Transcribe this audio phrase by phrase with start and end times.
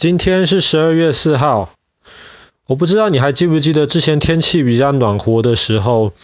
[0.00, 1.68] 今天是十二月四号，
[2.66, 6.14] 我不知道你还记不记得之前天气比较暖和的时候，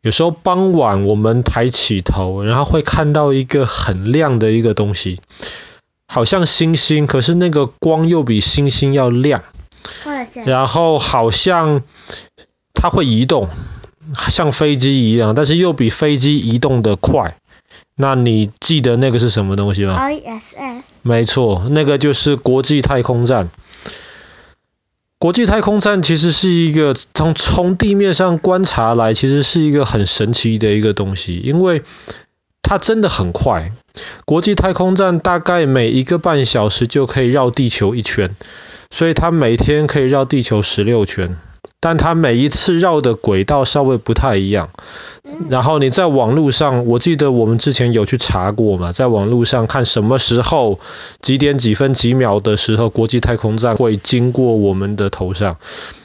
[0.00, 5.20] 有时候傍晚我们抬起头，然后会看到一个很亮的一个东西，
[6.06, 9.42] 好像星星，可是那个光又比星星要亮，
[10.44, 11.82] 然后好像
[12.74, 13.48] 它会移动，
[14.28, 17.36] 像飞机一样，但是又比飞机移动的快。
[17.96, 20.82] 那你记得那个是什么东西吗？ISS。
[21.02, 23.48] 没错，那个就是国际太空站。
[25.18, 31.82] 国际太空站其实是一个从从地面上观察来，其实是一个很神奇的一个东西，因为
[32.60, 33.72] 它真的很快。
[34.26, 38.36] 国际太空站大概每一个半小时就可以绕地球一圈，
[38.90, 41.38] 所以它每天可以绕地球十六圈。
[41.86, 44.70] 但它每一次绕的轨道稍微不太一样，
[45.48, 50.80] 然后你在网络上，我记得我们之前有去查过嘛，在网络上看什么时候
[51.22, 55.58] 几点几分几秒的时候，国际太空站会经过我们的头上。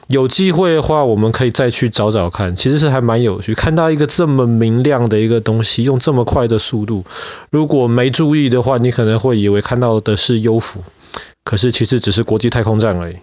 [0.06, 7.06] 有机会的话，我们可以再去找找看，其实是还蛮有趣，看到一个这么明亮的一个东西，用这么快的速度，
[7.50, 10.84] 如果没注意的话，你可能会以为看到的是幽浮，
[11.44, 13.16] 可是其实只是国际太空站而已。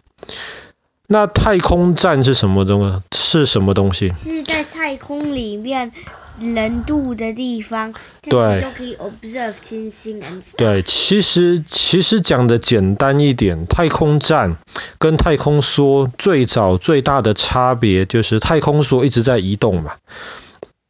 [1.10, 3.02] 那太空站是什么东西？
[3.16, 4.12] 是什么东西？
[4.22, 5.90] 是在太空里面
[6.38, 10.20] 人住的地方，对，就可以 observe 星星。
[10.58, 14.58] 对，其实其实讲的简单一点，太空站
[14.98, 19.94] 跟太空梭最早最大的差别就是太空梭一直在移动嘛，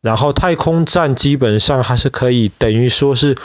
[0.03, 3.37] 然后太空站基本上还是可以等于说是。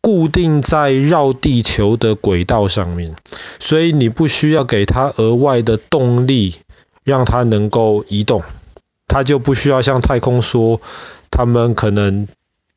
[0.00, 3.14] 固定在绕地球的轨道上面，
[3.58, 6.56] 所以你不需要给它额外的动力，
[7.04, 8.42] 让它能够移动，
[9.06, 10.80] 它就不需要像太空梭，
[11.30, 12.26] 他们可能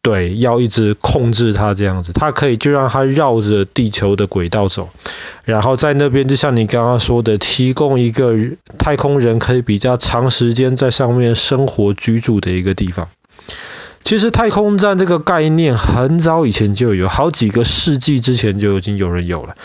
[0.02, 4.90] 对要一直控制它这样子，它可以就让它绕着地球的轨道走，
[5.46, 8.36] 然后在那边就像你刚刚说的，提供一个
[8.80, 13.10] 太空人可以比较长时间在上面生活居住的一个地方。
[14.04, 19.56] 其实太空站这个概念很早以前就有，好几个世纪之前就已经有人有了。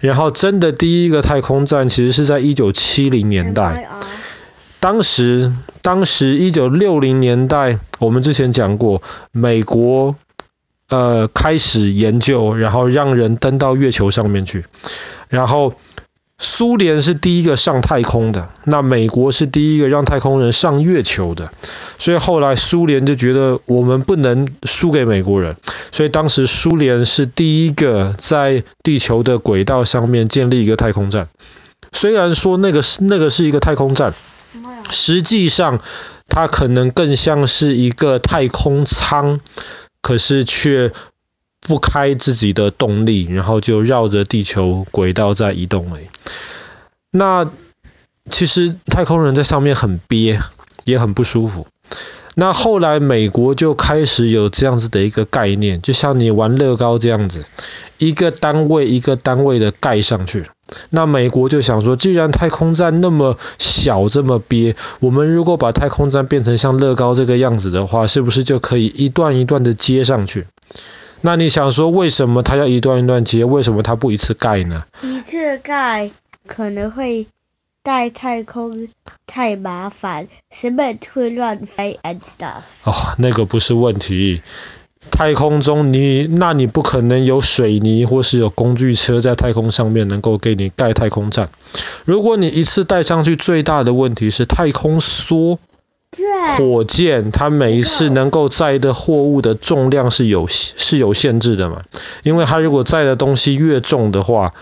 [0.00, 3.88] 然后真的第一个太空站其实是在一九七零年代。
[4.80, 10.16] 当时，当时一九六零年代，我们之前讲过，美国
[10.88, 14.64] 呃开始研究，然后让人登到月球上面去，
[15.28, 15.74] 然后。
[16.44, 21.52] 苏联是第一个上太空的，那美国是第一个让太空人上月球的，
[22.00, 25.56] 所以后来苏联就觉得我们不能输给美国人，
[25.92, 31.28] 所以当时苏联是第一个在地球的轨道上面建立一个太空站。
[31.92, 34.12] 虽然说那个是那个是一个太空站，
[34.90, 35.78] 实际上
[36.28, 39.38] 它可能更像是一个太空舱，
[40.02, 40.92] 可是却。
[41.62, 45.92] 不开自己的动力，然后就绕着地球轨道在移动。
[45.94, 46.08] 哎，
[47.10, 47.48] 那
[48.30, 50.40] 其实太空人在上面很憋，
[50.84, 51.66] 也很不舒服。
[52.34, 57.44] 那后来美国就开始有这样子的一个概念，就像你玩乐高这样子，
[57.98, 60.46] 一个单位一个单位的盖上去。
[60.88, 70.46] 那美国就想说，既然太空站那么小这么憋，我们如果把太空站变成像乐高这个样子的话，是不是就可以一段一段的接上去？
[71.22, 73.44] 那你想说，为什么它要一段一段接？
[73.44, 74.84] 为什么它不一次盖呢？
[75.02, 76.10] 一次盖
[76.46, 77.28] 可能会
[77.84, 78.88] 带太空
[79.26, 80.82] 太麻烦，什么
[81.12, 82.62] 会乱飞 and stuff。
[82.82, 84.42] 哦，那个不是问题。
[85.10, 91.50] 太空中你，那你不可能有水泥或是有工具车在太空上面能够给你盖太空站。
[92.04, 95.58] 如果你一次带上去，最大的问题是太空梭。
[96.58, 101.82] 火箭它每一次能够载的货物的重量是有是有限制的嘛？
[102.22, 104.52] 因为它如果载的东西越重的话，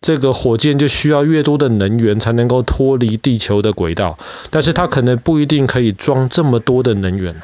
[0.00, 4.18] 这个火箭就需要越多的能源才能够脱离地球的轨道，
[4.50, 7.36] 但是它可能不一定可以装这么多的能源。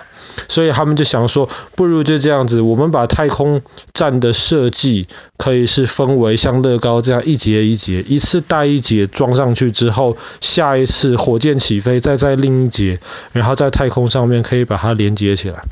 [0.52, 3.62] 所以他们就想说，不如就这样子，我们把太空
[3.94, 5.08] 站的设计
[5.38, 13.00] 可以是分为像乐高这样一节一节，一次带一节装上去之后，下一次火箭起飞再在另一节，
[13.32, 15.64] 然后在太空上面可以把它连接起来。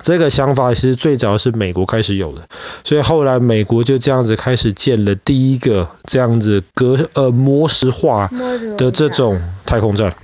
[0.00, 2.48] 这个想法其实最早是美国开始有的，
[2.84, 8.30] 所以后来美国就这样子开始建了第一个这样子隔呃模式化
[8.78, 10.14] 的这种太空站。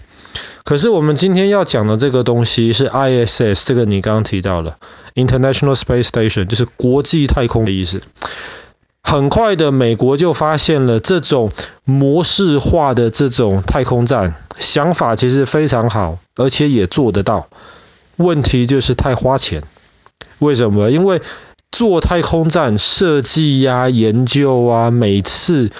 [0.65, 4.79] 可是我们今天要讲的这个东西是 ISS，这个你刚刚提到了
[5.15, 8.01] International Space Station，就是国际太空的意思。
[9.03, 11.51] 很快的，美国就发现了这种
[11.85, 17.49] 模式化的这种太空站，想法其实非常好，而且也做得到。
[18.17, 19.63] 问题就是太花钱。
[20.39, 20.91] 为什么？
[20.91, 21.21] 因为
[21.71, 25.71] 做太空站设计呀、研究啊，每次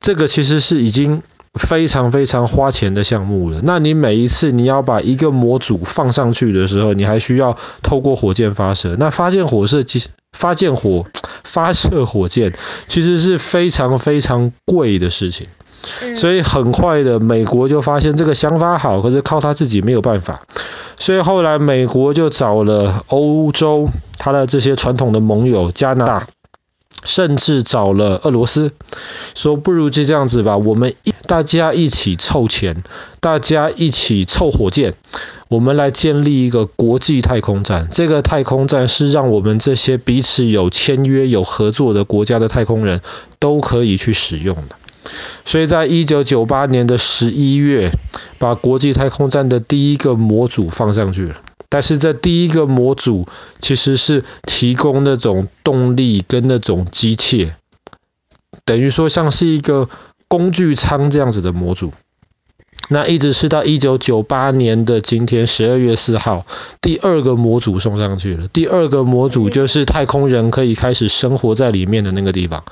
[0.00, 1.22] 这个其实是已经
[1.58, 3.60] 非常非常花钱的项目了。
[3.64, 8.96] 那你每一次你要把一个模组放上去的时候，你还需要透过火箭发射。
[8.98, 11.06] 那发箭火射其实发箭火
[11.42, 12.52] 发射火箭
[12.86, 15.48] 其实是非常非常贵的事情。
[16.14, 20.42] 所以很快的，美国就发现这个想法好，可是靠他自己没有办法。
[20.98, 23.88] 所以后来美国就找了欧洲
[24.18, 26.26] 他的这些传统的盟友加拿大，
[27.02, 28.72] 甚至找了俄罗斯，
[29.40, 32.84] 说不如就这样子吧，我们一大家一起凑钱，
[33.20, 34.92] 大家一起凑火箭，
[35.48, 37.88] 我们来建立一个国际太空站。
[37.90, 43.00] 这个太空站是让我们这些彼此有签约、有合作的国家的太空人
[43.38, 44.76] 都可以去使用的。
[45.46, 47.92] 所以在一九九八年的十一月，
[48.38, 51.36] 把国际太空站的第一个模组放上去了。
[51.70, 53.26] 但是这第一个模组
[53.58, 57.52] 其实是提供那种动力跟那种机械，
[58.70, 59.88] 等于说像是一个
[60.28, 61.92] 工具舱这样子的模组。
[62.88, 66.46] 那一直是到一九九八年的今天十二月四号，
[66.80, 68.46] 第二个模组送上去了。
[68.46, 72.62] 第二个模组就是太空人可以开始生活在里面的那个地方。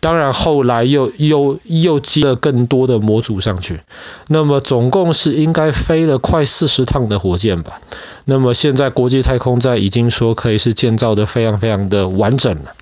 [0.00, 3.80] 当然后来又又又接了更多的模组上去。
[4.26, 7.80] 那么总共是应该飞了快四十趟的火箭吧。
[8.24, 12.74] 那么现在国际太空站已经说可以是建造的非常非常的完整了。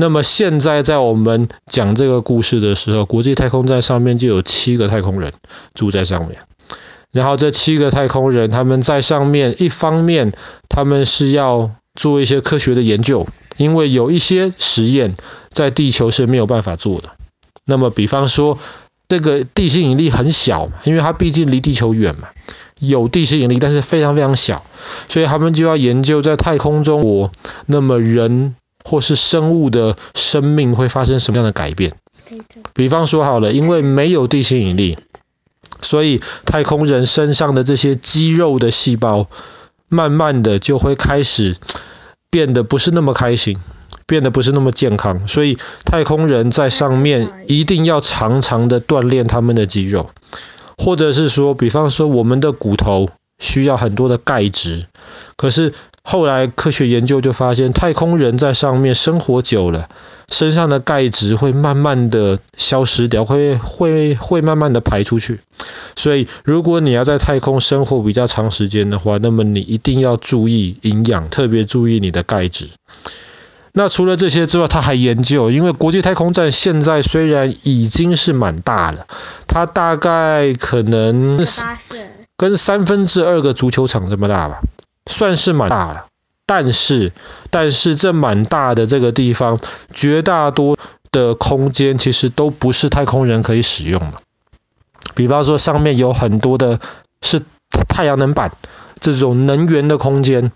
[0.00, 5.32] 那么现在在我们讲这个故事的时候，国际太空站上面就有七个太空人
[5.74, 6.38] 住在上面。
[7.10, 10.32] 然后这七个太空人他们在上面，一方面
[10.68, 15.16] 他们是要做一些科学的研究，因为有一些实验
[15.50, 17.10] 在地球是没有办法做的。
[17.64, 18.56] 那么比方说
[19.08, 22.28] 这个地心引力很小，因为它毕竟离地球远嘛，
[22.78, 24.62] 有地心引力，但是非常非常小，
[25.08, 27.32] 所以他们就要研究在太空中我
[27.66, 28.54] 那么人。
[28.88, 31.92] 或是生物的生命会发生什么样的改变？
[32.74, 34.98] 比方说好了，因为没有地心引力，
[35.82, 39.28] 所以太空人身上的这些肌肉的细胞，
[39.88, 41.56] 慢慢的就会开始
[42.30, 43.58] 变得不是那么开心，
[44.06, 45.26] 变得不是那么健康。
[45.28, 50.10] 所以太空人在上面一定要常常的锻炼他们的肌肉，
[50.76, 53.08] 或者是说，比方说我们的骨头
[53.38, 54.86] 需要很多的钙质，
[55.38, 55.72] 可是。
[56.10, 59.90] 后来科学研究就发现，太空人在上面生活久了，
[60.30, 65.40] 身上的钙质会慢慢的消失掉，会会会慢慢的排出去。
[65.96, 72.70] 所以，如果你要在太空生活比较长时间的话，那么你一定要注意营养，特别注意你的钙质。
[73.72, 79.06] 那除了这些之外，他还研究，因为国际太空站现在虽然已经是蛮大了，
[79.46, 81.36] 它大概可能
[82.38, 84.62] 跟三分之二个足球场这么大吧。
[85.08, 86.06] 算是蛮大了，
[86.46, 87.12] 但是
[87.50, 89.58] 但是这蛮大的这个地方，
[89.92, 90.78] 绝大多
[91.10, 94.18] 的空间其实都不是太空人可以使用的。
[95.14, 96.78] 比方说上面有很多的
[97.22, 97.42] 是
[97.88, 98.52] 太阳能板
[99.00, 100.52] 这种能源的空间，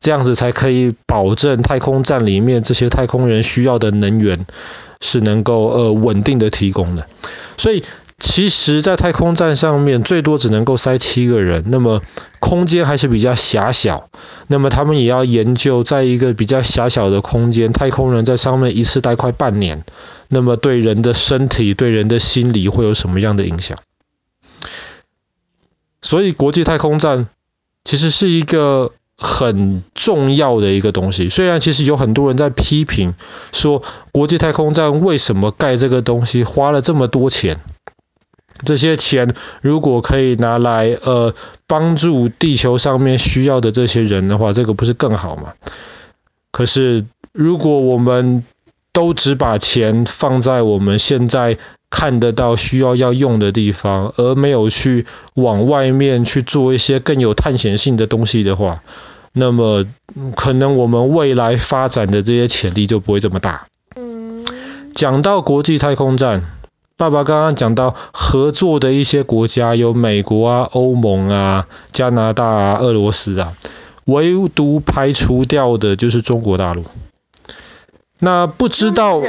[0.00, 4.46] 这样子才可以保证太空站里面这些太空人需要的能源
[5.00, 7.06] 是能够呃稳定的提供的。
[7.56, 7.82] 所以
[8.18, 12.02] 其实，在太空站上面最多只能够塞七个人，那么。
[12.40, 14.08] 空间还是比较狭小，
[14.46, 19.84] 那么他们也要研究，在一个比较狭小的空间，太空人在上面一次待快半年，
[20.28, 23.76] 那么对人的身体、对人的心理会有什么样的影响？
[26.00, 27.26] 所以国际太空站
[27.84, 31.28] 其实是一个很重要的一个东西。
[31.28, 33.14] 虽然其实有很多人在批评
[33.52, 37.60] 说，国际太空站为什么盖这个东西花了这么多钱？
[38.64, 41.34] 这些钱如果可以拿来呃
[41.66, 45.54] 帮助地球上面需要的这些人的话，这个不是更好吗？
[46.50, 48.44] 可是如果我们
[48.92, 51.56] 都只把钱放在我们现在
[51.88, 58.82] 看得到需要要用的地方，而没有去往外面去做一些更有探险性的东西的话，
[59.32, 59.84] 那么
[60.34, 63.66] 可能我们未来发展的这些潜力就不会这么大。
[64.94, 66.57] 讲到国际太空站。
[66.98, 73.54] 爸爸刚刚讲到合作的一些国家有美国啊、欧盟啊、加拿大啊、俄罗斯啊，
[74.04, 76.84] 唯独排除掉的就是中国大陆。
[78.18, 79.22] 那不知道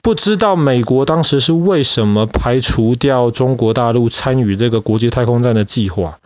[0.00, 6.18] 不知道美国当时是为什么排除掉中国大陆参与这个国际太空站的计划？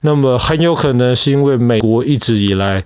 [0.00, 2.82] 那么很有可能是因为美国一直以来。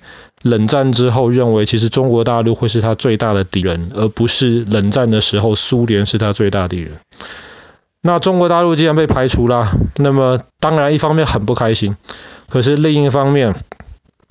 [0.48, 7.00] 冷战之后，认为其实中国大陆会是他最大的敌人，而不是冷战的时候苏联是他最大敌人。
[8.00, 11.96] 那中国大陆既然被排除了，那么当然一方面很不开心，
[12.48, 13.54] 可是另一方面，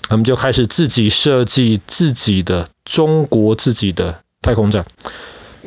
[0.08, 4.86] 他们就开始自己设计自己的中国自己的太空站。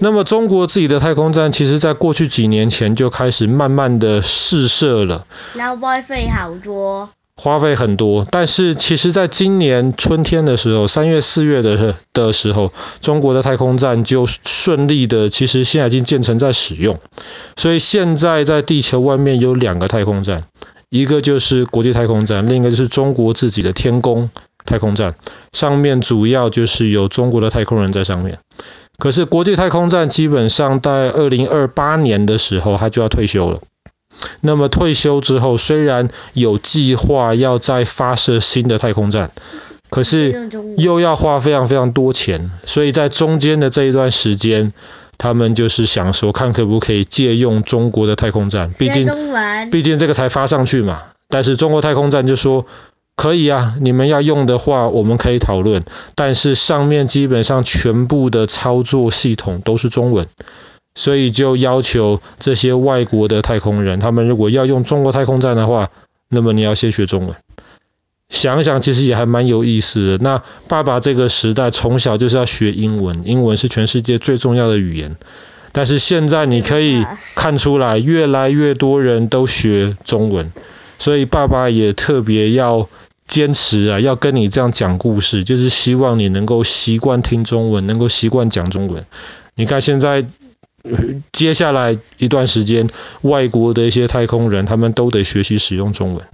[0.01, 5.27] 那么中国自己的太空站，其实在过去几年前就开始慢慢的试射了。
[5.55, 7.11] 然后花费好多。
[7.41, 16.99] 花费很多，但是其实在今年春天的时候，三月四月的的时候，中国的太空站就顺利的，其实现在已经建成在使用。
[17.55, 20.43] 所以现在在地球外面有两个太空站，
[20.91, 24.31] 一个就是国际太空站，另一个就是中国自己的天宫
[24.65, 25.15] 太空站，
[25.53, 28.41] 上面主要就是有中国的太空人在上面。
[28.99, 33.61] 可是国际太空站基本上在二零二八年的时候，它就要退休了。
[34.41, 39.31] 那么退休之后，虽然有计划要再发射新的太空站，
[39.91, 44.73] 可是又要花非常非常多钱，所以在中间的这一段时间，
[45.17, 49.09] 他们就是想说，看可不可以借用中国的太空站，毕竟
[49.71, 51.03] 毕竟这个才发上去嘛。
[51.29, 52.67] 但是中国太空站就说，
[53.17, 55.85] 可以啊，你们要用的话，我们可以讨论，
[56.15, 60.27] 但是上面基本上全部的操作系统都是中文。
[60.95, 65.91] 所以就要求这些外国的太空人，他们如果要用中国太空站的话，
[66.29, 67.37] 那么你要先学中文。
[68.29, 70.25] 想想其实也还蛮有意思的。
[70.25, 75.17] 那爸爸这个时代从小就是要学英文，英文是全世界最重要的语言。
[75.73, 80.53] 但是现在你可以看出来，越来越多人都学中文，
[80.99, 82.89] 所以爸爸也特别要
[83.27, 89.07] 坚持啊，要跟你这样讲故事，就是希望你能够习惯听中文，能够习惯讲中文。
[89.55, 90.27] 你看现在。
[91.33, 92.89] 接下来一段时间，
[93.23, 96.27] 外国的一些太空人，他们都得学习使用中文，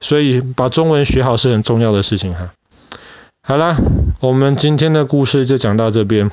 [0.00, 2.52] 所以把中文学好是很重要的事情哈。
[3.42, 3.76] 好啦，
[4.20, 6.30] 我们今天的故事就讲到这边。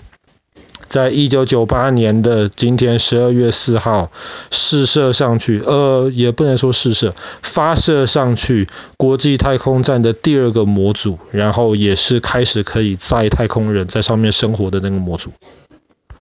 [0.88, 4.12] 在一九九八年的今天十二月四号，
[4.52, 15.32] 试射上去，呃，也不能说试射，发射上去国际太空站的第二个模组，然后也是开始可以载太空人在上面生活的那个模组。